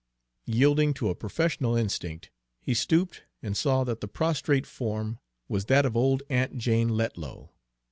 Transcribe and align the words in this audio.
Yielding 0.47 0.95
to 0.95 1.09
a 1.09 1.15
professional 1.15 1.75
instinct, 1.75 2.31
he 2.59 2.73
stooped, 2.73 3.21
and 3.43 3.55
saw 3.55 3.83
that 3.83 4.01
the 4.01 4.07
prostrate 4.07 4.65
form 4.65 5.19
was 5.47 5.65
that 5.65 5.85
of 5.85 5.95
old 5.95 6.23
Aunt 6.27 6.57
Jane 6.57 6.89
Letlow. 6.89 7.51